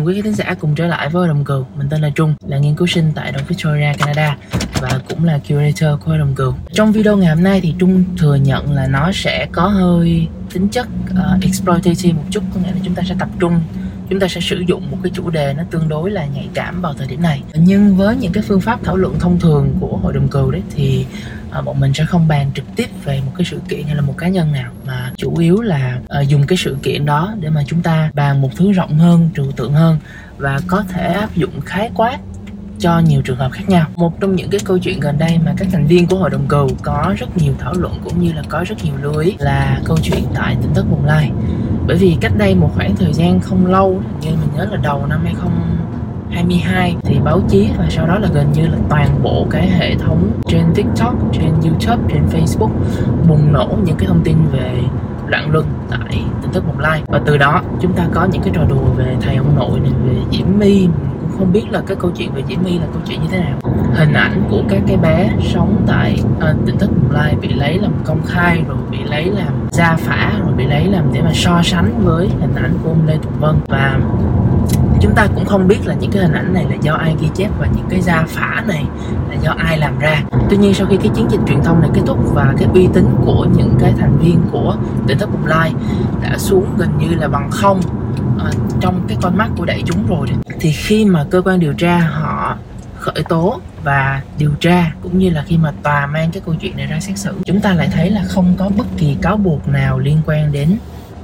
[0.00, 1.66] mừng quý khán giả cùng trở lại với Hội đồng cừu.
[1.76, 4.36] Mình tên là Trung, là nghiên cứu sinh tại Đồng Victoria, Canada
[4.80, 6.54] và cũng là curator của Hội đồng cừu.
[6.72, 10.68] Trong video ngày hôm nay thì Trung thừa nhận là nó sẽ có hơi tính
[10.68, 13.60] chất uh, exploitative một chút, có nghĩa là chúng ta sẽ tập trung
[14.10, 16.82] chúng ta sẽ sử dụng một cái chủ đề nó tương đối là nhạy cảm
[16.82, 19.98] vào thời điểm này nhưng với những cái phương pháp thảo luận thông thường của
[20.02, 21.06] hội đồng cừu đấy thì
[21.50, 24.02] À, bọn mình sẽ không bàn trực tiếp về một cái sự kiện hay là
[24.02, 27.50] một cá nhân nào, mà chủ yếu là à, dùng cái sự kiện đó để
[27.50, 29.98] mà chúng ta bàn một thứ rộng hơn, trừu tượng hơn
[30.38, 32.18] và có thể áp dụng khái quát
[32.80, 35.54] cho nhiều trường hợp khác nhau một trong những cái câu chuyện gần đây mà
[35.56, 38.42] các thành viên của hội đồng cầu có rất nhiều thảo luận cũng như là
[38.48, 41.30] có rất nhiều lưu ý là câu chuyện tại tỉnh thất bồng lai
[41.86, 45.06] bởi vì cách đây một khoảng thời gian không lâu như mình nhớ là đầu
[45.06, 45.69] năm 2020.
[46.40, 49.94] 2022 thì báo chí và sau đó là gần như là toàn bộ cái hệ
[49.94, 52.70] thống trên TikTok, trên YouTube, trên Facebook
[53.28, 54.82] bùng nổ những cái thông tin về
[55.26, 57.04] loạn luân tại tin tức một like.
[57.06, 59.92] Và từ đó chúng ta có những cái trò đùa về thầy ông nội này
[60.06, 60.88] về Diễm My
[61.40, 63.58] không biết là cái câu chuyện về Diễm My là câu chuyện như thế nào.
[63.94, 67.78] Hình ảnh của các cái bé sống tại uh, tỉnh thất Bồng Lai bị lấy
[67.78, 71.30] làm công khai rồi bị lấy làm gia phả rồi bị lấy làm để mà
[71.34, 73.56] so sánh với hình ảnh của ông Lê Tùng Vân.
[73.68, 74.00] Và
[75.00, 77.28] chúng ta cũng không biết là những cái hình ảnh này là do ai ghi
[77.34, 78.84] chép và những cái gia phả này
[79.30, 80.22] là do ai làm ra.
[80.50, 82.88] Tuy nhiên sau khi cái chiến dịch truyền thông này kết thúc và cái uy
[82.94, 84.76] tín của những cái thành viên của
[85.06, 85.72] tỉnh thất bồng lai
[86.22, 87.80] đã xuống gần như là bằng không
[88.36, 90.28] uh, trong cái con mắt của đại chúng rồi
[90.60, 92.58] thì khi mà cơ quan điều tra họ
[92.98, 96.76] khởi tố và điều tra cũng như là khi mà tòa mang cái câu chuyện
[96.76, 99.68] này ra xét xử chúng ta lại thấy là không có bất kỳ cáo buộc
[99.68, 100.76] nào liên quan đến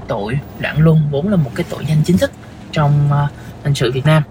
[0.09, 2.31] tội loạn luân vốn là một cái tội danh chính thức
[2.73, 4.23] trong ờ, uh, hình sự Việt Nam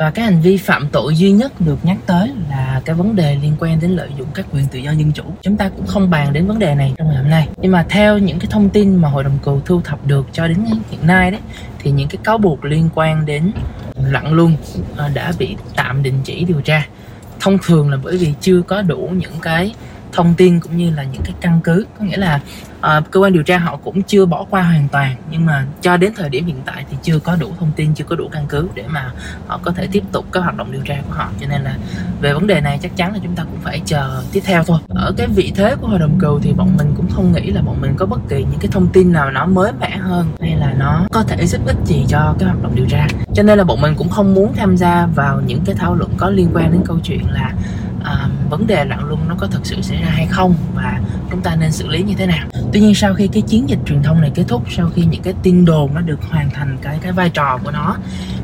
[0.00, 3.36] và cái hành vi phạm tội duy nhất được nhắc tới là cái vấn đề
[3.42, 5.22] liên quan đến lợi dụng các quyền tự do dân chủ.
[5.42, 7.48] Chúng ta cũng không bàn đến vấn đề này trong ngày hôm nay.
[7.56, 10.48] Nhưng mà theo những cái thông tin mà hội đồng cầu thu thập được cho
[10.48, 10.58] đến
[10.90, 11.40] hiện nay đấy,
[11.78, 13.52] thì những cái cáo buộc liên quan đến
[13.94, 14.56] lặn luôn
[14.96, 16.86] ờ, đã bị tạm đình chỉ điều tra.
[17.40, 19.74] Thông thường là bởi vì chưa có đủ những cái
[20.12, 21.86] thông tin cũng như là những cái căn cứ.
[21.98, 22.40] Có nghĩa là
[22.78, 25.96] uh, cơ quan điều tra họ cũng chưa bỏ qua hoàn toàn nhưng mà cho
[25.96, 28.46] đến thời điểm hiện tại thì chưa có đủ thông tin chưa có đủ căn
[28.48, 29.12] cứ để mà
[29.46, 31.28] họ có thể tiếp tục các hoạt động điều tra của họ.
[31.40, 31.76] Cho nên là
[32.20, 34.78] về vấn đề này chắc chắn là chúng ta cũng phải chờ tiếp theo thôi.
[34.88, 37.62] Ở cái vị thế của hội đồng cừu thì bọn mình cũng không nghĩ là
[37.62, 40.56] bọn mình có bất kỳ những cái thông tin nào nó mới mẻ hơn hay
[40.56, 43.06] là nó có thể giúp ích gì cho cái hoạt động điều tra.
[43.34, 46.10] Cho nên là bọn mình cũng không muốn tham gia vào những cái thảo luận
[46.16, 47.52] có liên quan đến câu chuyện là
[48.04, 51.00] à, vấn đề loạn luân nó có thực sự xảy ra hay không và
[51.30, 52.48] chúng ta nên xử lý như thế nào.
[52.72, 55.22] Tuy nhiên sau khi cái chiến dịch truyền thông này kết thúc sau khi những
[55.22, 57.96] cái tin đồn nó được hoàn thành cái cái vai trò của nó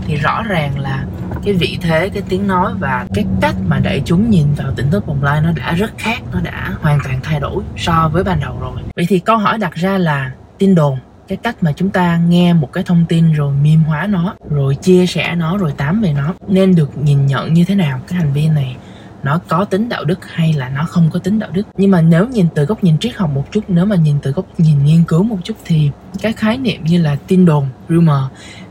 [0.06, 1.04] thì rõ ràng là
[1.44, 4.90] cái vị thế cái tiếng nói và cái cách mà đại chúng nhìn vào tỉnh
[4.90, 8.24] thất bồng lai nó đã rất khác nó đã hoàn toàn thay đổi so với
[8.24, 8.82] ban đầu rồi.
[8.96, 12.52] Vậy thì câu hỏi đặt ra là tin đồn cái cách mà chúng ta nghe
[12.52, 16.12] một cái thông tin rồi meme hóa nó rồi chia sẻ nó rồi tám về
[16.12, 18.00] nó nên được nhìn nhận như thế nào?
[18.08, 18.76] Cái hành vi này
[19.26, 21.62] nó có tính đạo đức hay là nó không có tính đạo đức.
[21.76, 24.30] Nhưng mà nếu nhìn từ góc nhìn triết học một chút, nếu mà nhìn từ
[24.32, 25.90] góc nhìn nghiên cứu một chút thì
[26.22, 28.22] các khái niệm như là tin đồn, rumor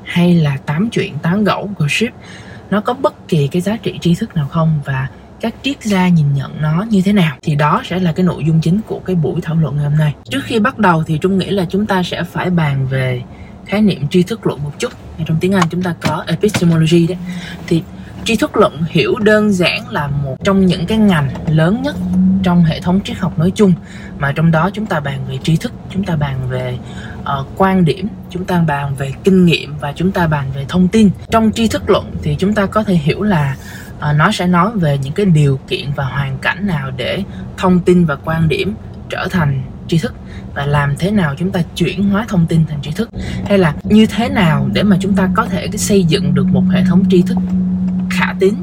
[0.03, 2.13] hay là tám chuyện tán gẫu, gossip,
[2.69, 5.07] nó có bất kỳ cái giá trị tri thức nào không và
[5.41, 8.43] các triết gia nhìn nhận nó như thế nào thì đó sẽ là cái nội
[8.45, 10.13] dung chính của cái buổi thảo luận ngày hôm nay.
[10.29, 13.21] Trước khi bắt đầu thì trung nghĩ là chúng ta sẽ phải bàn về
[13.65, 14.91] khái niệm tri thức luận một chút.
[15.25, 17.17] Trong tiếng anh chúng ta có epistemology đấy.
[17.67, 17.83] Thì
[18.25, 21.95] tri thức luận hiểu đơn giản là một trong những cái ngành lớn nhất
[22.43, 23.73] trong hệ thống triết học nói chung
[24.17, 26.77] mà trong đó chúng ta bàn về tri thức chúng ta bàn về
[27.21, 30.87] uh, quan điểm chúng ta bàn về kinh nghiệm và chúng ta bàn về thông
[30.87, 31.09] tin.
[31.31, 33.57] Trong tri thức luận thì chúng ta có thể hiểu là
[33.97, 37.23] uh, nó sẽ nói về những cái điều kiện và hoàn cảnh nào để
[37.57, 38.75] thông tin và quan điểm
[39.09, 40.13] trở thành tri thức
[40.53, 43.09] và làm thế nào chúng ta chuyển hóa thông tin thành tri thức.
[43.45, 46.63] Hay là như thế nào để mà chúng ta có thể xây dựng được một
[46.71, 47.37] hệ thống tri thức?
[48.39, 48.55] Tín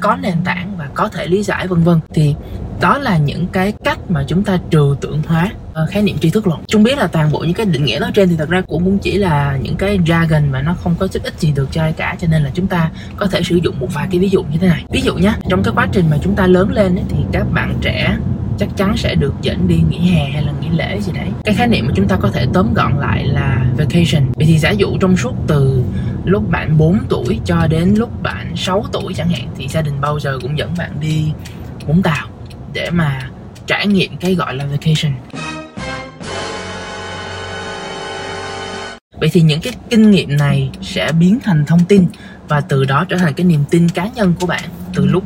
[0.00, 2.00] có nền tảng và có thể lý giải vân vân.
[2.14, 2.34] Thì
[2.80, 6.30] đó là những cái cách mà chúng ta trừu tượng hóa ờ, khái niệm tri
[6.30, 6.60] thức luận.
[6.66, 8.84] Chúng biết là toàn bộ những cái định nghĩa nói trên thì thật ra cũng
[8.84, 11.82] cũng chỉ là những cái jargon mà nó không có giúp ích gì được cho
[11.82, 14.28] ai cả cho nên là chúng ta có thể sử dụng một vài cái ví
[14.28, 14.84] dụ như thế này.
[14.90, 17.46] Ví dụ nhé trong cái quá trình mà chúng ta lớn lên ấy, thì các
[17.52, 18.16] bạn trẻ
[18.60, 21.28] chắc chắn sẽ được dẫn đi nghỉ hè hay là nghỉ lễ gì đấy.
[21.44, 24.32] Cái khái niệm mà chúng ta có thể tóm gọn lại là vacation.
[24.34, 25.82] Vậy thì giả dụ trong suốt từ
[26.24, 30.00] lúc bạn 4 tuổi cho đến lúc bạn 6 tuổi chẳng hạn, thì gia đình
[30.00, 31.32] bao giờ cũng dẫn bạn đi
[31.86, 32.26] Vũng Tàu
[32.72, 33.30] để mà
[33.66, 35.12] trải nghiệm cái gọi là vacation.
[39.20, 42.06] Vậy thì những cái kinh nghiệm này sẽ biến thành thông tin
[42.48, 44.62] và từ đó trở thành cái niềm tin cá nhân của bạn
[44.94, 45.24] từ lúc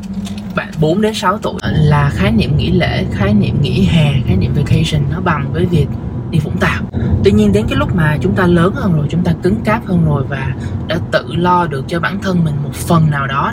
[0.55, 1.61] bạn 4 đến 6 tuổi
[1.95, 5.67] là khái niệm nghỉ lễ, khái niệm nghỉ hè, khái niệm vacation nó bằng với
[5.67, 5.87] việc
[6.31, 6.83] đi Vũng Tàu.
[7.25, 9.87] Tuy nhiên đến cái lúc mà chúng ta lớn hơn rồi chúng ta cứng cáp
[9.87, 10.55] hơn rồi và
[10.89, 13.53] đã tự lo được cho bản thân mình một phần nào đó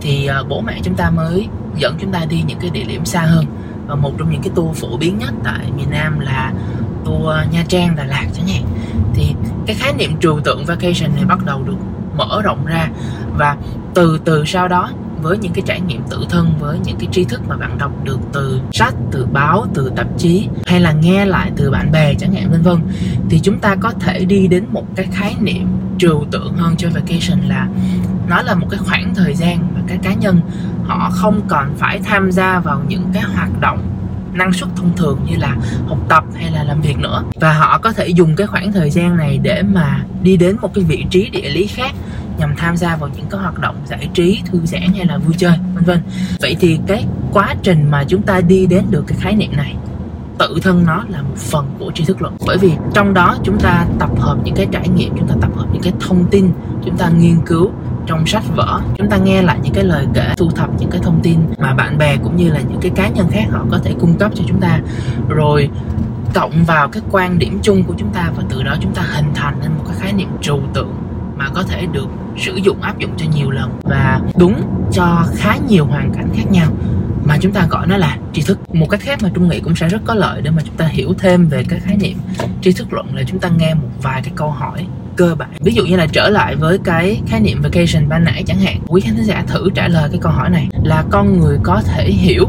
[0.00, 3.04] thì ờ, bố mẹ chúng ta mới dẫn chúng ta đi những cái địa điểm
[3.04, 3.44] xa hơn.
[3.86, 6.52] Và một trong những cái tour phổ biến nhất tại miền Nam là
[7.04, 8.62] tour Nha Trang Đà Lạt chẳng hạn
[9.14, 9.34] thì
[9.66, 11.76] cái khái niệm trừu tượng vacation này bắt đầu được
[12.16, 12.88] mở rộng ra
[13.38, 13.56] và
[13.94, 14.90] từ từ sau đó
[15.22, 18.04] với những cái trải nghiệm tự thân, với những cái tri thức mà bạn đọc
[18.04, 22.14] được từ sách, từ báo, từ tạp chí, hay là nghe lại từ bạn bè
[22.14, 22.76] chẳng hạn, vân vân,
[23.30, 25.66] thì chúng ta có thể đi đến một cái khái niệm
[25.98, 26.74] trừu tượng hơn.
[26.78, 27.68] Cho vacation là
[28.28, 30.40] nó là một cái khoảng thời gian mà các cá nhân
[30.84, 33.78] họ không còn phải tham gia vào những cái hoạt động
[34.32, 37.24] năng suất thông thường như là học tập hay là làm việc nữa.
[37.40, 40.74] Và họ có thể dùng cái khoảng thời gian này để mà đi đến một
[40.74, 41.92] cái vị trí địa lý khác
[42.38, 45.34] nhằm tham gia vào những cái hoạt động giải trí, thư giãn hay là vui
[45.38, 46.02] chơi, vân vân.
[46.40, 49.76] Vậy thì cái quá trình mà chúng ta đi đến được cái khái niệm này,
[50.38, 52.36] tự thân nó là một phần của tri thức luận.
[52.46, 55.50] Bởi vì trong đó chúng ta tập hợp những cái trải nghiệm, chúng ta tập
[55.56, 56.50] hợp những cái thông tin,
[56.84, 57.70] chúng ta nghiên cứu
[58.06, 61.00] trong sách vở, chúng ta nghe lại những cái lời kể, thu thập những cái
[61.04, 63.78] thông tin mà bạn bè cũng như là những cái cá nhân khác họ có
[63.78, 64.80] thể cung cấp cho chúng ta.
[65.28, 65.68] Rồi
[66.34, 69.30] cộng vào cái quan điểm chung của chúng ta và từ đó chúng ta hình
[69.34, 70.94] thành nên một cái khái niệm trừu tượng
[71.36, 72.06] mà có thể được
[72.38, 74.62] sử dụng, áp dụng cho nhiều lần và đúng
[74.92, 76.72] cho khá nhiều hoàn cảnh khác nhau.
[77.24, 78.74] Mà chúng ta gọi nó là tri thức.
[78.74, 80.86] Một cách khác mà trung nghĩ cũng sẽ rất có lợi để mà chúng ta
[80.86, 82.18] hiểu thêm về cái khái niệm
[82.62, 84.86] tri thức luận là chúng ta nghe một vài cái câu hỏi
[85.16, 85.48] cơ bản.
[85.60, 88.80] Ví dụ như là trở lại với cái khái niệm vacation ban nãy chẳng hạn,
[88.86, 92.10] quý khán giả thử trả lời cái câu hỏi này là con người có thể
[92.10, 92.48] hiểu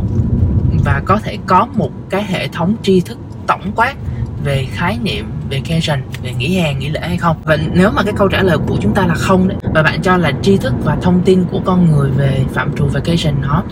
[0.85, 3.17] và có thể có một cái hệ thống tri thức
[3.47, 3.93] tổng quát
[4.43, 7.37] về khái niệm vacation về nghỉ hè, nghỉ lễ hay không.
[7.43, 10.01] Và nếu mà cái câu trả lời của chúng ta là không đấy, và bạn
[10.01, 13.63] cho là tri thức và thông tin của con người về phạm trù vacation nó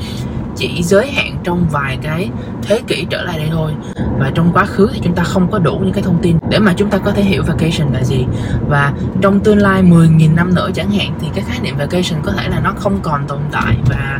[0.58, 2.30] chỉ giới hạn trong vài cái
[2.62, 3.72] thế kỷ trở lại đây thôi,
[4.20, 6.60] và trong quá khứ thì chúng ta không có đủ những cái thông tin để
[6.60, 8.26] mà chúng ta có thể hiểu vacation là gì.
[8.68, 12.32] Và trong tương lai 10.000 năm nữa chẳng hạn, thì cái khái niệm vacation có
[12.32, 13.78] thể là nó không còn tồn tại.
[13.90, 14.20] Và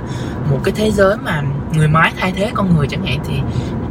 [0.52, 1.42] một cái thế giới mà
[1.74, 3.34] người máy thay thế con người chẳng hạn, thì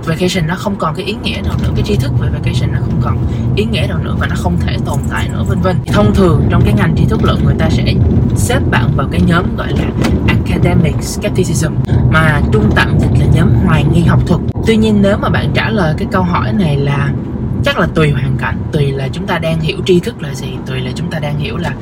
[0.07, 2.79] vacation nó không còn cái ý nghĩa nào nữa, cái tri thức về vacation nó
[2.81, 5.77] không còn ý nghĩa nào nữa và nó không thể tồn tại nữa, vân vân.
[5.87, 7.95] Thông thường trong cái ngành tri thức luận, người ta sẽ
[8.37, 9.85] xếp bạn vào cái nhóm gọi là
[10.29, 11.73] academic skepticism,
[12.11, 14.41] mà trung tạm dịch là nhóm hoài nghi học thuật.
[14.67, 17.13] Tuy nhiên nếu mà bạn trả lời cái câu hỏi này là
[17.65, 20.49] chắc là tùy hoàn cảnh, tùy là chúng ta đang hiểu tri thức là gì,
[20.67, 21.75] tùy là chúng ta đang hiểu là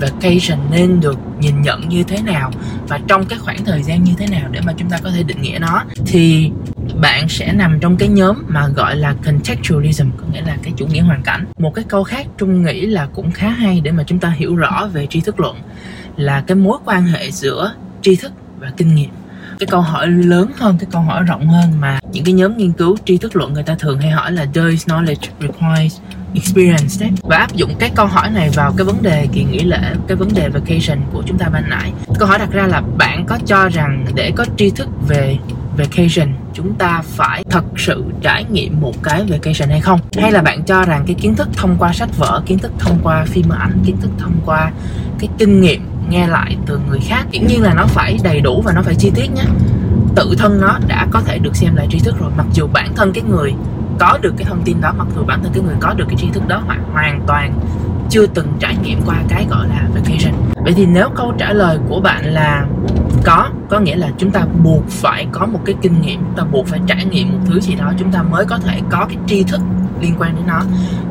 [0.00, 2.50] vacation nên được nhìn nhận như thế nào
[2.88, 5.22] và trong cái khoảng thời gian như thế nào để mà chúng ta có thể
[5.22, 6.50] định nghĩa nó, thì
[7.00, 10.86] bạn sẽ nằm trong cái nhóm mà gọi là contextualism, có nghĩa là cái chủ
[10.86, 11.44] nghĩa hoàn cảnh.
[11.58, 14.56] Một cái câu khác trung nghĩ là cũng khá hay để mà chúng ta hiểu
[14.56, 15.56] rõ về tri thức luận,
[16.16, 19.10] là cái mối quan hệ giữa tri thức và kinh nghiệm.
[19.58, 22.72] Cái câu hỏi lớn hơn, cái câu hỏi rộng hơn mà những cái nhóm nghiên
[22.72, 26.00] cứu tri thức luận người ta thường hay hỏi là, does knowledge requires
[26.34, 26.94] experience?
[27.00, 27.10] đấy.
[27.22, 30.16] Và áp dụng cái câu hỏi này vào cái vấn đề kỳ nghỉ lễ, cái
[30.16, 31.92] vấn đề vacation của chúng ta ban nãy.
[32.18, 35.38] Câu hỏi đặt ra là bạn có cho rằng để có tri thức về
[35.78, 40.00] vacation, chúng ta phải thật sự trải nghiệm một cái vacation hay không?
[40.18, 42.98] Hay là bạn cho rằng cái kiến thức thông qua sách vở, kiến thức thông
[43.02, 44.70] qua phim ảnh, kiến thức thông qua
[45.18, 48.62] cái kinh nghiệm nghe lại từ người khác dĩ nhiên là nó phải đầy đủ
[48.64, 49.44] và nó phải chi tiết nhé.
[50.16, 52.94] Tự thân nó đã có thể được xem là tri thức rồi, mặc dù bản
[52.96, 53.54] thân cái người
[53.98, 56.16] có được cái thông tin đó, mặc dù bản thân cái người có được cái
[56.18, 57.60] tri thức đó, hoàn hoàn toàn
[58.10, 60.34] chưa từng trải nghiệm qua cái gọi là vacation.
[60.64, 62.66] Vậy thì nếu câu trả lời của bạn là
[63.24, 66.44] có có nghĩa là chúng ta buộc phải có một cái kinh nghiệm, chúng ta
[66.44, 69.16] buộc phải trải nghiệm một thứ gì đó, chúng ta mới có thể có cái
[69.26, 69.60] tri thức
[70.00, 70.62] liên quan đến nó.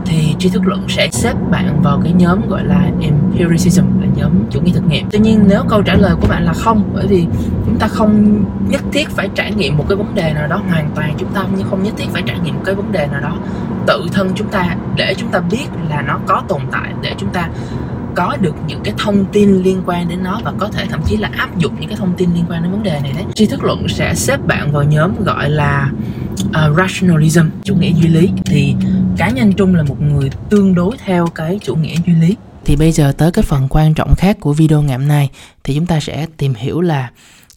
[0.05, 4.31] Thì tri thức luận sẽ xếp bạn vào cái nhóm gọi là empiricism, là nhóm
[4.49, 5.07] chủ nghĩa thực nghiệm.
[5.11, 7.27] Tuy nhiên, nếu câu trả lời của bạn là không, bởi vì
[7.65, 10.91] chúng ta không nhất thiết phải trải nghiệm một cái vấn đề nào đó, hoàn
[10.95, 13.37] toàn chúng ta không nhất thiết phải trải nghiệm một cái vấn đề nào đó.
[13.87, 17.29] Tự thân chúng ta, để chúng ta biết là nó có tồn tại, để chúng
[17.29, 17.49] ta
[18.17, 21.17] có được những cái thông tin liên quan đến nó và có thể thậm chí
[21.17, 23.25] là áp dụng những cái thông tin liên quan đến vấn đề này đấy.
[23.33, 25.91] Tri thức luận sẽ xếp bạn vào nhóm gọi là
[26.43, 28.29] uh, rationalism chủ nghĩa duy lý.
[28.45, 28.75] Thì
[29.17, 32.35] cá nhân trung là một người tương đối theo cái chủ nghĩa duy lý.
[32.65, 35.29] Thì bây giờ tới cái phần quan trọng khác của video ngày hôm nay
[35.63, 37.09] thì chúng ta sẽ tìm hiểu là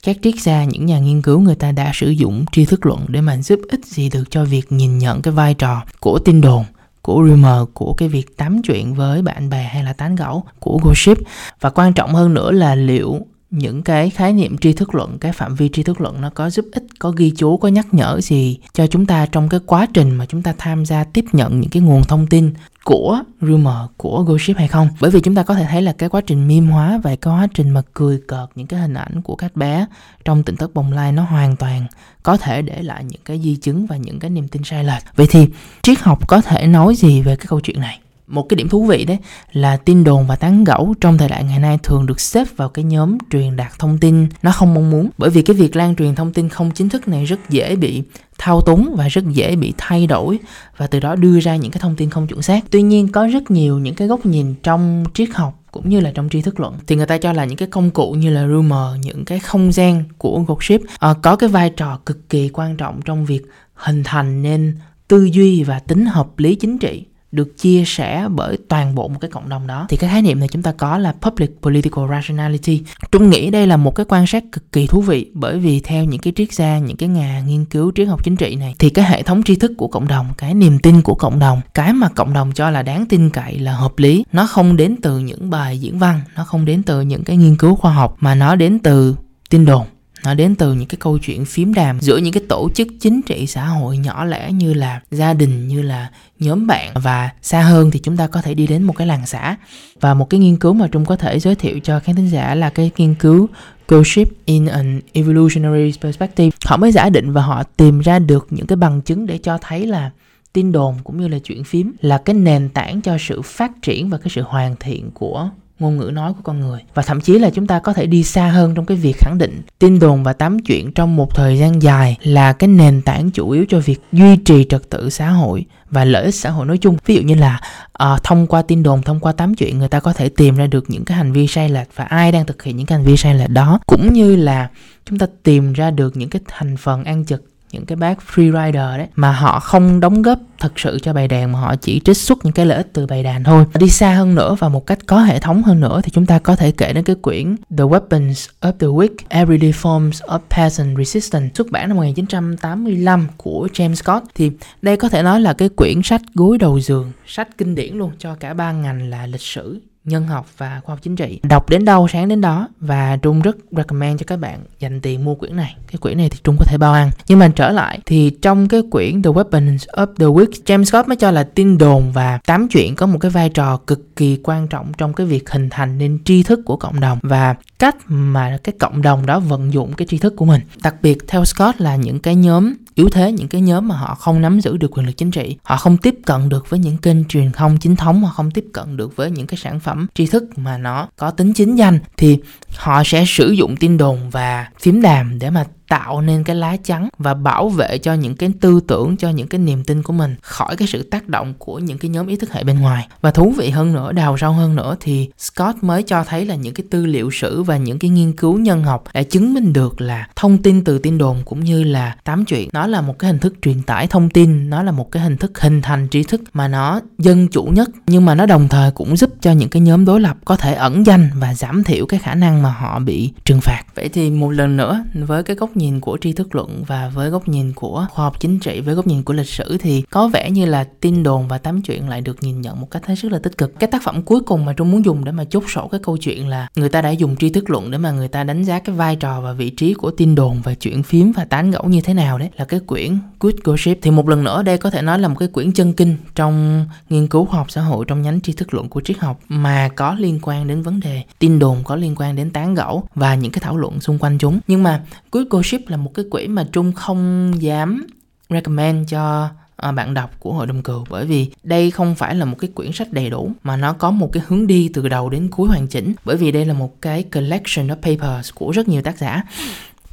[0.03, 3.01] các triết gia những nhà nghiên cứu người ta đã sử dụng tri thức luận
[3.09, 6.41] để mà giúp ích gì được cho việc nhìn nhận cái vai trò của tin
[6.41, 6.65] đồn
[7.03, 10.79] của rumor, của cái việc tám chuyện với bạn bè hay là tán gẫu của
[10.83, 11.19] gossip.
[11.61, 15.33] Và quan trọng hơn nữa là liệu những cái khái niệm tri thức luận, cái
[15.33, 18.21] phạm vi tri thức luận nó có giúp ích, có ghi chú, có nhắc nhở
[18.21, 21.61] gì cho chúng ta trong cái quá trình mà chúng ta tham gia tiếp nhận
[21.61, 22.53] những cái nguồn thông tin
[22.85, 24.89] của rumor, của gossip hay không?
[25.01, 27.35] Bởi vì chúng ta có thể thấy là cái quá trình meme hóa và cái
[27.35, 29.87] quá trình mà cười cợt những cái hình ảnh của các bé
[30.25, 31.87] trong tỉnh thất bồng lai nó hoàn toàn
[32.23, 35.03] có thể để lại những cái di chứng và những cái niềm tin sai lệch.
[35.17, 35.49] Vậy thì
[35.83, 38.01] triết học có thể nói gì về cái câu chuyện này?
[38.31, 39.19] Một cái điểm thú vị đấy
[39.53, 42.69] là tin đồn và tán gẫu trong thời đại ngày nay thường được xếp vào
[42.69, 45.11] cái nhóm truyền đạt thông tin nó không mong muốn.
[45.19, 48.03] Bởi vì cái việc lan truyền thông tin không chính thức này rất dễ bị
[48.39, 50.39] thao túng và rất dễ bị thay đổi
[50.77, 52.65] và từ đó đưa ra những cái thông tin không chuẩn xác.
[52.71, 56.11] Tuy nhiên có rất nhiều những cái góc nhìn trong triết học cũng như là
[56.15, 58.49] trong tri thức luận thì người ta cho là những cái công cụ như là
[58.49, 62.51] rumor những cái không gian của gossip uh, ờ, có cái vai trò cực kỳ
[62.53, 63.43] quan trọng trong việc
[63.75, 64.77] hình thành nên
[65.09, 69.19] tư duy và tính hợp lý chính trị được chia sẻ bởi toàn bộ một
[69.21, 69.87] cái cộng đồng đó.
[69.89, 72.83] Thì cái khái niệm này chúng ta có là public political rationality.
[73.13, 76.05] Trung nghĩ đây là một cái quan sát cực kỳ thú vị, bởi vì theo
[76.05, 78.91] những cái triết gia, những cái nhà nghiên cứu triết học chính trị này, thì
[78.91, 81.93] cái hệ thống tri thức của cộng đồng, cái niềm tin của cộng đồng, cái
[81.93, 85.19] mà cộng đồng cho là đáng tin cậy là hợp lý, nó không đến từ
[85.19, 88.35] những bài diễn văn, nó không đến từ những cái nghiên cứu khoa học, mà
[88.35, 89.17] nó đến từ
[89.51, 89.87] tin đồn
[90.25, 93.23] nó đến từ những cái câu chuyện phím đàm giữa những cái tổ chức chính
[93.23, 96.91] trị xã hội nhỏ lẻ như là gia đình, như là nhóm bạn.
[96.95, 99.57] Và xa hơn thì chúng ta có thể đi đến một cái làng xã.
[100.01, 102.55] Và một cái nghiên cứu mà trung có thể giới thiệu cho khán thính giả
[102.55, 103.49] là cái nghiên cứu
[103.89, 106.51] Goship in an Evolutionary Perspective.
[106.65, 109.59] Họ mới giả định và họ tìm ra được những cái bằng chứng để cho
[109.63, 110.11] thấy là
[110.53, 114.09] tin đồn cũng như là chuyện phím là cái nền tảng cho sự phát triển
[114.09, 115.51] và cái sự hoàn thiện của
[115.81, 118.25] ngôn ngữ nói của con người và thậm chí là chúng ta có thể đi
[118.25, 121.59] xa hơn trong cái việc khẳng định tin đồn và tám chuyện trong một thời
[121.59, 125.31] gian dài là cái nền tảng chủ yếu cho việc duy trì trật tự xã
[125.31, 127.61] hội và lợi ích xã hội nói chung ví dụ như là
[127.93, 130.67] à, thông qua tin đồn thông qua tám chuyện người ta có thể tìm ra
[130.67, 133.07] được những cái hành vi sai lệch và ai đang thực hiện những cái hành
[133.07, 134.69] vi sai lệch đó cũng như là
[135.05, 138.99] chúng ta tìm ra được những cái thành phần ăn trực những cái bác freerider
[138.99, 142.17] đấy, mà họ không đóng góp thật sự cho bài đàn mà họ chỉ trích
[142.17, 143.65] xuất những cái lợi ích từ bài đàn thôi.
[143.75, 146.39] Đi xa hơn nữa và một cách có hệ thống hơn nữa thì chúng ta
[146.39, 150.99] có thể kể đến cái quyển The Weapons of the Weak Everyday Forms of Peasant
[150.99, 154.25] Resistance, xuất bản năm 1985 của James Scott.
[154.35, 154.51] Thì
[154.83, 158.11] đây có thể nói là cái quyển sách gối đầu giường, sách kinh điển luôn
[158.19, 161.41] cho cả ba ngành là lịch sử nhân học và khoa học chính trị.
[161.43, 165.25] Đọc đến đâu, sáng đến đó, và trung rất recommend cho các bạn dành tiền
[165.25, 165.77] mua quyển này.
[165.87, 167.11] Cái quyển này thì trung có thể bao ăn.
[167.29, 171.09] Nhưng mà trở lại, thì trong cái quyển The Weapons of the Week James Scott
[171.09, 174.39] mới cho là tin đồn và tám chuyện có một cái vai trò cực kỳ
[174.43, 177.97] quan trọng trong cái việc hình thành nên tri thức của cộng đồng và cách
[178.07, 180.61] mà cái cộng đồng đó vận dụng cái tri thức của mình.
[180.83, 184.15] Đặc biệt theo Scott là những cái nhóm yếu thế những cái nhóm mà họ
[184.15, 186.97] không nắm giữ được quyền lực chính trị, họ không tiếp cận được với những
[186.97, 190.07] kênh truyền thông chính thống, họ không tiếp cận được với những cái sản phẩm
[190.15, 192.39] tri thức mà nó có tính chính danh, thì
[192.77, 196.77] họ sẽ sử dụng tin đồn và phím đàm để mà tạo nên cái lá
[196.85, 200.13] chắn và bảo vệ cho những cái tư tưởng, cho những cái niềm tin của
[200.13, 203.09] mình khỏi cái sự tác động của những cái nhóm ý thức hệ bên ngoài.
[203.21, 206.55] Và thú vị hơn nữa, đào sâu hơn nữa thì Scott mới cho thấy là
[206.55, 209.73] những cái tư liệu sử và những cái nghiên cứu nhân học đã chứng minh
[209.73, 212.69] được là thông tin từ tin đồn cũng như là tám chuyện.
[212.73, 215.37] Nó là một cái hình thức truyền tải thông tin, nó là một cái hình
[215.37, 218.91] thức hình thành trí thức mà nó dân chủ nhất, nhưng mà nó đồng thời
[218.91, 222.07] cũng giúp cho những cái nhóm đối lập có thể ẩn danh và giảm thiểu
[222.07, 223.83] cái khả năng mà họ bị trừng phạt.
[223.95, 227.31] Vậy thì một lần nữa, với cái góc nhìn của tri thức luận và với
[227.31, 230.29] góc nhìn của khoa học chính trị, với góc nhìn của lịch sử thì có
[230.29, 233.15] vẻ như là tin đồn và tám chuyện lại được nhìn nhận một cách hết
[233.15, 233.79] sức là tích cực.
[233.79, 236.17] Cái tác phẩm cuối cùng mà trung muốn dùng để mà chốt sổ cái câu
[236.17, 238.79] chuyện là người ta đã dùng tri thức luận để mà người ta đánh giá
[238.79, 241.85] cái vai trò và vị trí của tin đồn và chuyện phím và tán gẫu
[241.85, 243.99] như thế nào đấy là cái quyển Good Gossip.
[244.03, 246.87] Thì một lần nữa đây có thể nói là một cái quyển chân kinh trong
[247.09, 249.89] nghiên cứu khoa học xã hội, trong nhánh tri thức luận của triết học mà
[249.97, 253.35] có liên quan đến vấn đề tin đồn, có liên quan đến tán gẫu và
[253.35, 254.61] những cái thảo luận xung quanh chúng.
[254.67, 258.07] Nhưng mà Good Gossip là một cái quyển mà Trung không dám
[258.51, 261.05] recommend cho à, bạn đọc của hội đồng cừu.
[261.11, 264.11] Bởi vì đây không phải là một cái quyển sách đầy đủ, mà nó có
[264.11, 266.15] một cái hướng đi từ đầu đến cuối hoàn chỉnh.
[266.25, 269.43] Bởi vì đây là một cái collection of papers của rất nhiều tác giả.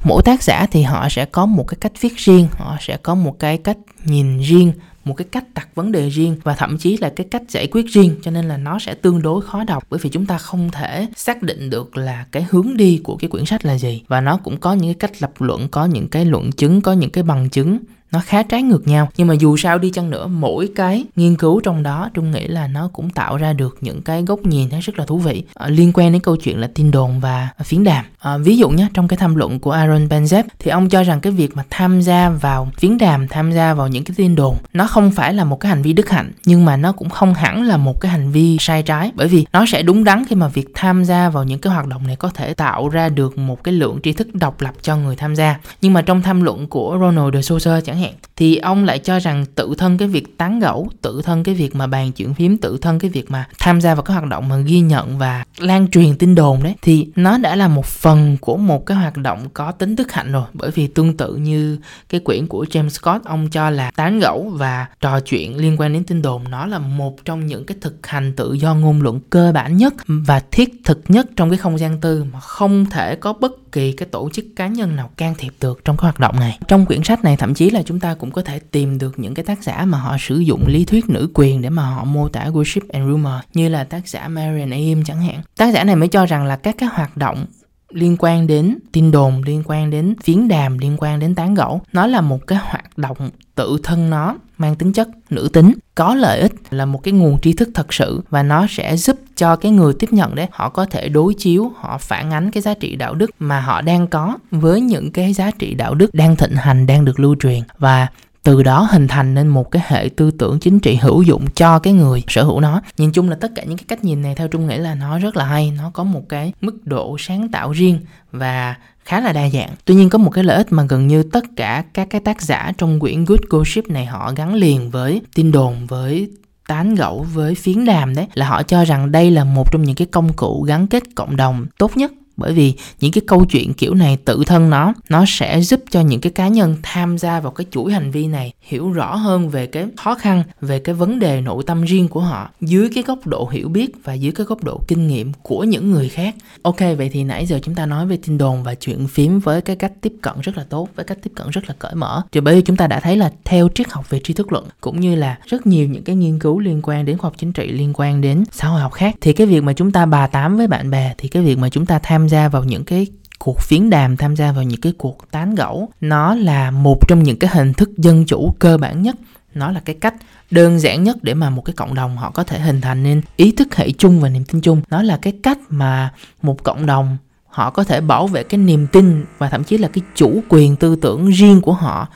[0.04, 3.16] Mỗi tác giả thì họ sẽ có một cái cách viết riêng, họ sẽ có
[3.16, 4.74] một cái cách nhìn riêng
[5.08, 7.86] một cái cách đặt vấn đề riêng và thậm chí là cái cách giải quyết
[7.86, 10.70] riêng, cho nên là nó sẽ tương đối khó đọc bởi vì chúng ta không
[10.72, 14.02] thể xác định được là cái hướng đi của cái quyển sách là gì.
[14.08, 16.94] Và nó cũng có những cái cách lập luận, có những cái luận chứng, có
[16.94, 17.80] những cái bằng chứng
[18.12, 19.10] nó khá trái ngược nhau.
[19.18, 22.48] Nhưng mà dù sao đi chăng nữa mỗi cái nghiên cứu trong đó trung nghĩ
[22.48, 25.44] là nó cũng tạo ra được những cái góc nhìn nó rất là thú vị
[25.54, 28.06] à, liên quan đến câu chuyện là tin đồn và phiến đàm.
[28.20, 31.22] À, ví dụ nhé trong cái tham luận của Aaron Benzep thì ông cho rằng
[31.22, 34.56] cái việc mà tham gia vào phiến đàm tham gia vào những cái tin đồn
[34.74, 37.34] nó không phải là một cái hành vi đức hạnh nhưng mà nó cũng không
[37.34, 39.12] hẳn là một cái hành vi sai trái.
[39.16, 41.88] Bởi vì nó sẽ đúng đắn khi mà việc tham gia vào những cái hoạt
[41.88, 44.98] động này có thể tạo ra được một cái lượng tri thức độc lập cho
[44.98, 45.60] người tham gia.
[45.82, 49.00] Nhưng mà trong tham luận của Ronald de Souza chẳng chẳng hạn, thì ông lại
[49.00, 52.34] cho rằng tự thân cái việc tán gẫu, tự thân cái việc mà bàn chuyện
[52.34, 55.18] phím, tự thân cái việc mà tham gia vào các hoạt động mà ghi nhận
[55.18, 58.98] và lan truyền tin đồn đấy, thì nó đã là một phần của một cái
[58.98, 60.46] hoạt động có tính đức hạnh rồi.
[60.54, 61.78] Bởi vì tương tự như
[62.10, 65.94] cái quyển của James Scott, ông cho là tán gẫu và trò chuyện liên quan
[65.94, 69.20] đến tin đồn, nó là một trong những cái thực hành tự do ngôn luận
[69.30, 73.16] cơ bản nhất và thiết thực nhất trong cái không gian tư mà không thể
[73.16, 76.20] có bất kỳ cái tổ chức cá nhân nào can thiệp được trong cái hoạt
[76.20, 76.60] động này.
[76.68, 79.34] Trong quyển sách này, thậm chí là chúng ta cũng có thể tìm được những
[79.34, 82.28] cái tác giả mà họ sử dụng lý thuyết nữ quyền để mà họ mô
[82.30, 85.42] tả worship and rumor, như là tác giả Marian Aim chẳng hạn.
[85.58, 87.46] Tác giả này mới cho rằng là các cái hoạt động
[87.92, 91.82] liên quan đến tin đồn, liên quan đến phiến đàm, liên quan đến tán gẫu.
[91.94, 93.18] Nó là một cái hoạt động
[93.56, 95.74] tự thân nó, mang tính chất nữ tính.
[95.96, 99.20] Có lợi ích là một cái nguồn tri thức thật sự và nó sẽ giúp
[99.36, 102.62] cho cái người tiếp nhận đấy, họ có thể đối chiếu, họ phản ánh cái
[102.64, 106.14] giá trị đạo đức mà họ đang có với những cái giá trị đạo đức
[106.14, 107.60] đang thịnh hành, đang được lưu truyền.
[107.78, 108.08] Và
[108.48, 111.80] từ đó hình thành nên một cái hệ tư tưởng chính trị hữu dụng cho
[111.80, 112.82] cái người sở hữu nó.
[112.98, 115.20] Nhìn chung là tất cả những cái cách nhìn này theo trung nghĩ là nó
[115.20, 118.00] rất là hay, nó có một cái mức độ sáng tạo riêng
[118.32, 118.76] và
[119.06, 119.70] khá là đa dạng.
[119.86, 122.42] Tuy nhiên có một cái lợi ích mà gần như tất cả các cái tác
[122.42, 126.30] giả trong quyển good gossip này họ gắn liền với tin đồn, với
[126.68, 129.96] tán gẫu, với phiến đàm đấy, là họ cho rằng đây là một trong những
[129.96, 133.74] cái công cụ gắn kết cộng đồng tốt nhất bởi vì những cái câu chuyện
[133.74, 137.40] kiểu này tự thân nó nó sẽ giúp cho những cái cá nhân tham gia
[137.40, 140.96] vào cái chuỗi hành vi này hiểu rõ hơn về cái khó khăn, về cái
[140.96, 144.32] vấn đề nội tâm riêng của họ, dưới cái góc độ hiểu biết và dưới
[144.32, 146.36] cái góc độ kinh nghiệm của những người khác.
[146.62, 149.62] Ok, vậy thì nãy giờ chúng ta nói về tin đồn và chuyện phím với
[149.62, 152.22] cái cách tiếp cận rất là tốt, với cách tiếp cận rất là cởi mở.
[152.32, 154.66] Thì bởi vì chúng ta đã thấy là theo triết học về tri thức luận,
[154.82, 157.54] cũng như là rất nhiều những cái nghiên cứu liên quan đến khoa học chính
[157.54, 160.28] trị, liên quan đến xã hội học khác, thì cái việc mà chúng ta bà
[160.28, 163.08] tám với bạn bè, thì cái việc mà chúng ta tham gia vào những cái
[163.40, 165.90] cuộc phiến đàm, tham gia vào những cái cuộc tán gẫu.
[166.02, 169.16] Nó là một trong những cái hình thức dân chủ cơ bản nhất.
[169.54, 170.16] Nó là cái cách
[170.52, 173.22] đơn giản nhất để mà một cái cộng đồng họ có thể hình thành nên
[173.36, 174.82] ý thức hệ chung và niềm tin chung.
[174.90, 178.88] Nó là cái cách mà một cộng đồng họ có thể bảo vệ cái niềm
[178.88, 182.08] tin và thậm chí là cái chủ quyền tư tưởng riêng của họ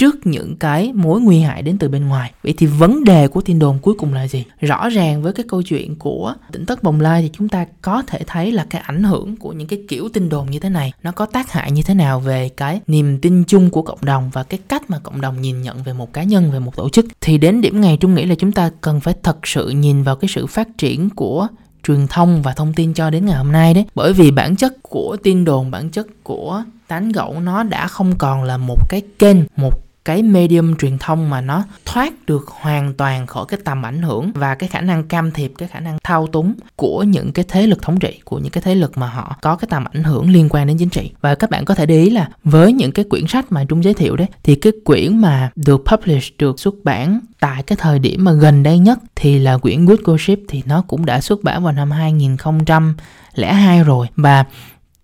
[0.00, 2.32] trước những cái mối nguy hại đến từ bên ngoài.
[2.42, 4.44] Vậy thì vấn đề của tin đồn cuối cùng là gì?
[4.60, 8.02] Rõ ràng với cái câu chuyện của tỉnh thất bồng lai thì chúng ta có
[8.06, 10.92] thể thấy là cái ảnh hưởng của những cái kiểu tin đồn như thế này,
[11.02, 14.30] nó có tác hại như thế nào về cái niềm tin chung của cộng đồng
[14.32, 16.88] và cái cách mà cộng đồng nhìn nhận về một cá nhân, về một tổ
[16.88, 17.06] chức.
[17.20, 20.16] Thì đến điểm ngày trung nghĩ là chúng ta cần phải thật sự nhìn vào
[20.16, 21.46] cái sự phát triển của
[21.86, 23.84] truyền thông và thông tin cho đến ngày hôm nay đấy.
[23.94, 28.18] Bởi vì bản chất của tin đồn, bản chất của tán gẫu nó đã không
[28.18, 32.94] còn là một cái kênh, một cái medium truyền thông mà nó thoát được hoàn
[32.94, 35.98] toàn khỏi cái tầm ảnh hưởng và cái khả năng can thiệp, cái khả năng
[36.04, 39.06] thao túng của những cái thế lực thống trị, của những cái thế lực mà
[39.06, 41.10] họ có cái tầm ảnh hưởng liên quan đến chính trị.
[41.20, 43.84] Và các bạn có thể để ý là với những cái quyển sách mà trung
[43.84, 47.98] giới thiệu đấy, thì cái quyển mà được publish, được xuất bản tại cái thời
[47.98, 51.42] điểm mà gần đây nhất thì là quyển Good Gossip, thì nó cũng đã xuất
[51.42, 54.06] bản vào năm 2002 rồi.
[54.16, 54.44] Và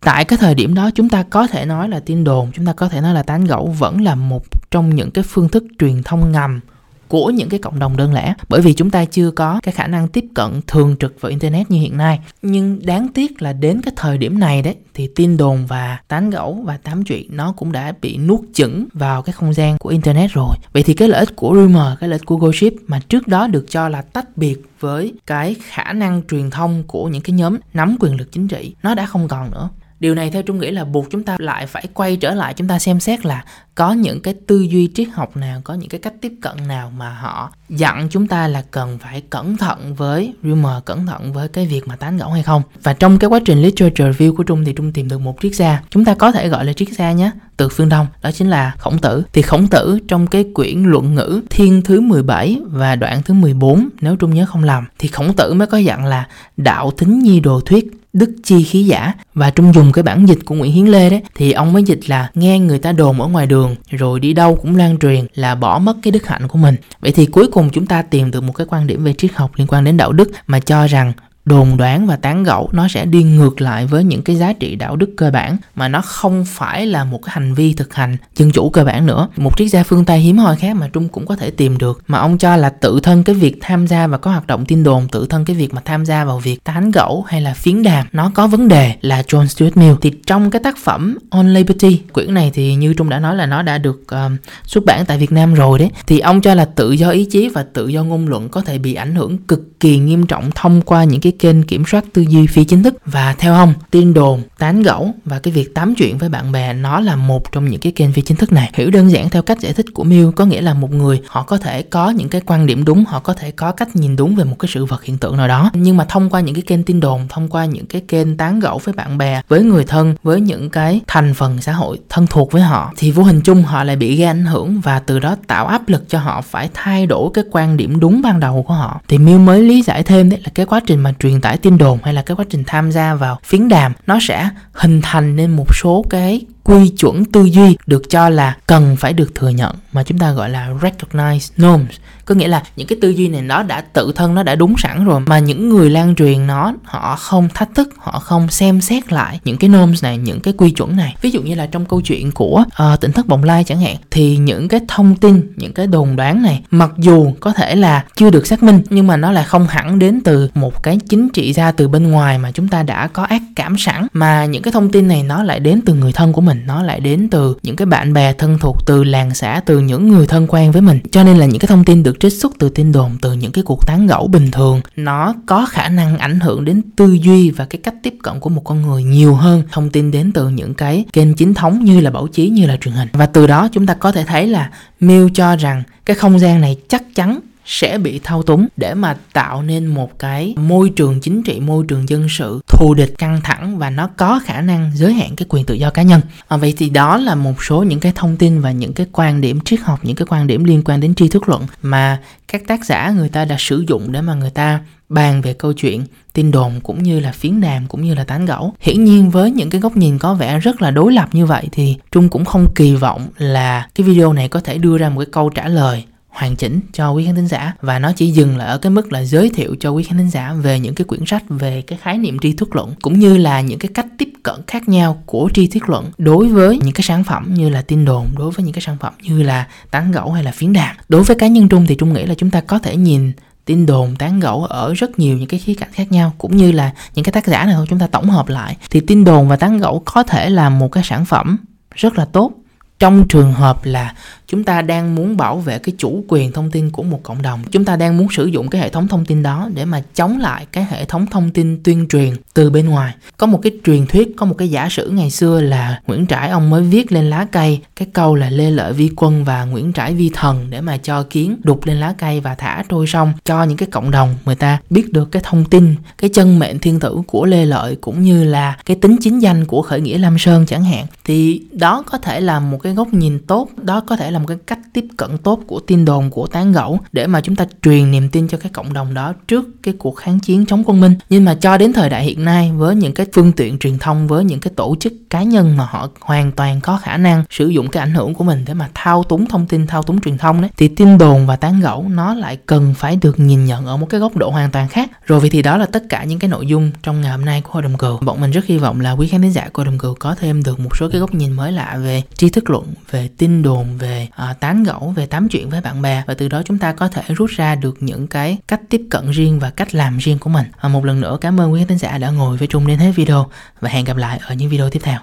[0.06, 2.72] tại cái thời điểm đó chúng ta có thể nói là tin đồn, chúng ta
[2.72, 6.02] có thể nói là tán gẫu vẫn là một trong những cái phương thức truyền
[6.02, 6.60] thông ngầm
[7.08, 8.34] của những cái cộng đồng đơn lẻ.
[8.48, 11.70] Bởi vì chúng ta chưa có cái khả năng tiếp cận thường trực vào internet
[11.70, 12.20] như hiện nay.
[12.42, 16.30] Nhưng đáng tiếc là đến cái thời điểm này đấy, thì tin đồn và tán
[16.30, 19.88] gẫu và tám chuyện nó cũng đã bị nuốt chửng vào cái không gian của
[19.88, 20.56] internet rồi.
[20.72, 23.46] Vậy thì cái lợi ích của rumor, cái lợi ích của gossip mà trước đó
[23.46, 27.56] được cho là tách biệt với cái khả năng truyền thông của những cái nhóm
[27.74, 29.68] nắm quyền lực chính trị, nó đã không còn nữa
[30.00, 32.68] điều này theo trung nghĩ là buộc chúng ta lại phải quay trở lại, chúng
[32.68, 36.00] ta xem xét là có những cái tư duy triết học nào, có những cái
[36.00, 40.34] cách tiếp cận nào mà họ dặn chúng ta là cần phải cẩn thận với
[40.42, 42.62] rumor, cẩn thận với cái việc mà tán gẫu hay không.
[42.82, 45.54] Và trong cái quá trình literature review của trung thì trung tìm được một triết
[45.54, 45.82] gia.
[45.90, 48.72] Chúng ta có thể gọi là triết gia nhé, từ phương đông, đó chính là
[48.78, 49.22] khổng tử.
[49.32, 53.88] Thì khổng tử trong cái quyển luận ngữ thiên thứ 17 và đoạn thứ 14
[54.00, 57.40] nếu trung nhớ không lầm, thì khổng tử mới có dặn là đạo thính nhi
[57.40, 57.84] đồ thuyết
[58.16, 59.12] đức chi khí giả.
[59.34, 62.00] Và trung dùng cái bản dịch của nguyễn hiến lê đấy, thì ông mới dịch
[62.06, 65.54] là nghe người ta đồn ở ngoài đường, rồi đi đâu cũng lan truyền là
[65.54, 66.76] bỏ mất cái đức hạnh của mình.
[67.00, 69.50] Vậy thì cuối cùng chúng ta tìm được một cái quan điểm về triết học
[69.56, 71.12] liên quan đến đạo đức mà cho rằng
[71.46, 74.76] đồn đoán và tán gẫu nó sẽ đi ngược lại với những cái giá trị
[74.76, 78.16] đạo đức cơ bản mà nó không phải là một cái hành vi thực hành
[78.36, 79.28] dân chủ cơ bản nữa.
[79.36, 82.02] Một triết gia phương tây hiếm hoi khác mà trung cũng có thể tìm được
[82.06, 84.84] mà ông cho là tự thân cái việc tham gia và có hoạt động tin
[84.84, 87.82] đồn tự thân cái việc mà tham gia vào việc tán gẫu hay là phiến
[87.82, 89.94] đàm nó có vấn đề là John Stuart Mill.
[90.02, 93.46] Thì trong cái tác phẩm On Liberty quyển này thì như trung đã nói là
[93.46, 95.90] nó đã được um, xuất bản tại Việt Nam rồi đấy.
[96.06, 98.78] Thì ông cho là tự do ý chí và tự do ngôn luận có thể
[98.78, 102.24] bị ảnh hưởng cực kỳ nghiêm trọng thông qua những cái kênh kiểm soát tư
[102.28, 102.94] duy phi chính thức.
[103.06, 106.72] Và theo ông, tin đồn, tán gẫu và cái việc tám chuyện với bạn bè,
[106.72, 108.70] nó là một trong những cái kênh phi chính thức này.
[108.74, 111.42] Hiểu đơn giản theo cách giải thích của Mill có nghĩa là một người, họ
[111.42, 114.34] có thể có những cái quan điểm đúng, họ có thể có cách nhìn đúng
[114.34, 115.70] về một cái sự vật hiện tượng nào đó.
[115.74, 118.60] Nhưng mà thông qua những cái kênh tin đồn, thông qua những cái kênh tán
[118.60, 122.26] gẫu với bạn bè, với người thân, với những cái thành phần xã hội thân
[122.30, 125.18] thuộc với họ, thì vô hình chung họ lại bị gây ảnh hưởng và từ
[125.18, 128.64] đó tạo áp lực cho họ phải thay đổi cái quan điểm đúng ban đầu
[128.68, 129.00] của họ.
[129.08, 131.56] Thì Mill mới lý giải thêm đấy là cái quá trình mà truyền truyền tải
[131.56, 135.00] tin đồn hay là cái quá trình tham gia vào phiến đàm, nó sẽ hình
[135.02, 139.34] thành nên một số cái quy chuẩn tư duy được cho là cần phải được
[139.34, 141.94] thừa nhận mà chúng ta gọi là recognize norms
[142.26, 144.74] có nghĩa là những cái tư duy này nó đã tự thân nó đã đúng
[144.78, 145.20] sẵn rồi.
[145.26, 149.40] Mà những người lan truyền nó họ không thách thức họ không xem xét lại
[149.44, 151.16] những cái norms này những cái quy chuẩn này.
[151.20, 153.96] Ví dụ như là trong câu chuyện của uh, tỉnh thất bồng lai chẳng hạn
[154.10, 158.04] thì những cái thông tin những cái đồn đoán này mặc dù có thể là
[158.16, 161.28] chưa được xác minh nhưng mà nó là không hẳn đến từ một cái chính
[161.28, 164.06] trị ra từ bên ngoài mà chúng ta đã có ác cảm sẵn.
[164.12, 166.82] Mà những cái thông tin này nó lại đến từ người thân của mình nó
[166.82, 170.26] lại đến từ những cái bạn bè thân thuộc từ làng xã từ những người
[170.26, 171.00] thân quen với mình.
[171.10, 173.52] Cho nên là những cái thông tin được trích xuất từ tin đồn, từ những
[173.52, 174.80] cái cuộc tán gẫu bình thường.
[174.96, 178.50] Nó có khả năng ảnh hưởng đến tư duy và cái cách tiếp cận của
[178.50, 179.62] một con người nhiều hơn.
[179.72, 182.76] Thông tin đến từ những cái kênh chính thống như là báo chí, như là
[182.76, 183.08] truyền hình.
[183.12, 186.60] Và từ đó chúng ta có thể thấy là Mill cho rằng cái không gian
[186.60, 191.20] này chắc chắn sẽ bị thao túng để mà tạo nên một cái môi trường
[191.20, 194.90] chính trị môi trường dân sự thù địch căng thẳng và nó có khả năng
[194.94, 196.20] giới hạn cái quyền tự do cá nhân.
[196.48, 199.40] À, vậy thì đó là một số những cái thông tin và những cái quan
[199.40, 202.66] điểm triết học những cái quan điểm liên quan đến tri thức luận mà các
[202.66, 206.04] tác giả người ta đã sử dụng để mà người ta bàn về câu chuyện
[206.32, 208.74] tin đồn cũng như là phiến đàm cũng như là tán gẫu.
[208.80, 211.68] Hiển nhiên với những cái góc nhìn có vẻ rất là đối lập như vậy
[211.72, 215.20] thì trung cũng không kỳ vọng là cái video này có thể đưa ra một
[215.20, 216.04] cái câu trả lời
[216.36, 217.74] hoàn chỉnh cho quý khán thính giả.
[217.80, 220.30] Và nó chỉ dừng lại ở cái mức là giới thiệu cho quý khán thính
[220.30, 223.36] giả về những cái quyển sách về cái khái niệm tri thức luận, cũng như
[223.36, 226.94] là những cái cách tiếp cận khác nhau của tri thức luận đối với những
[226.94, 229.66] cái sản phẩm như là tin đồn, đối với những cái sản phẩm như là
[229.90, 230.96] tán gẫu hay là phiến đàm.
[231.08, 233.32] Đối với cá nhân trung thì trung nghĩ là chúng ta có thể nhìn
[233.64, 236.72] tin đồn, tán gẫu ở rất nhiều những cái khía cạnh khác nhau, cũng như
[236.72, 239.48] là những cái tác giả này thôi, chúng ta tổng hợp lại, thì tin đồn
[239.48, 241.56] và tán gẫu có thể là một cái sản phẩm
[241.94, 242.52] rất là tốt.
[242.98, 244.14] Trong trường hợp là
[244.46, 247.62] chúng ta đang muốn bảo vệ cái chủ quyền thông tin của một cộng đồng.
[247.70, 250.38] Chúng ta đang muốn sử dụng cái hệ thống thông tin đó để mà chống
[250.38, 253.14] lại cái hệ thống thông tin tuyên truyền từ bên ngoài.
[253.36, 256.48] Có một cái truyền thuyết, có một cái giả sử ngày xưa là nguyễn trãi
[256.50, 257.80] ông mới viết lên lá cây.
[257.96, 261.22] Cái câu là lê lợi vi quân và nguyễn trãi vi thần để mà cho
[261.22, 263.32] kiến đục lên lá cây và thả trôi sông.
[263.44, 266.78] Cho những cái cộng đồng người ta biết được cái thông tin, cái chân mệnh
[266.78, 270.18] thiên tử của lê lợi cũng như là cái tính chính danh của khởi nghĩa
[270.18, 271.06] lam sơn chẳng hạn.
[271.24, 274.46] Thì đó có thể là một cái góc nhìn tốt, đó có thể là một
[274.46, 277.64] cái cách tiếp cận tốt của tin đồn, của tán gẫu để mà chúng ta
[277.82, 281.00] truyền niềm tin cho cái cộng đồng đó trước cái cuộc kháng chiến chống quân
[281.00, 281.14] minh.
[281.30, 284.26] Nhưng mà cho đến thời đại hiện nay, với những cái phương tiện truyền thông,
[284.26, 287.68] với những cái tổ chức cá nhân mà họ hoàn toàn có khả năng sử
[287.68, 290.38] dụng cái ảnh hưởng của mình để mà thao túng thông tin, thao túng truyền
[290.38, 293.86] thông đấy, thì tin đồn và tán gẫu nó lại cần phải được nhìn nhận
[293.86, 295.10] ở một cái góc độ hoàn toàn khác.
[295.26, 297.60] Rồi vì thì đó là tất cả những cái nội dung trong ngày hôm nay
[297.60, 298.18] của hội đồng cừu.
[298.20, 300.34] Bọn mình rất hy vọng là quý khán thính giả của hội đồng cừu có
[300.34, 303.62] thêm được một số cái góc nhìn mới lạ về tri thức luận, về tin
[303.62, 306.22] đồn, về à, tán gẫu về tám chuyện với bạn bè.
[306.26, 309.30] Và từ đó chúng ta có thể rút ra được những cái cách tiếp cận
[309.30, 310.66] riêng và cách làm riêng của mình.
[310.76, 313.12] À, một lần nữa cảm ơn quý khán giả đã ngồi với trung đến hết
[313.14, 313.46] video.
[313.80, 315.18] Và hẹn gặp lại ở những video tiếp theo.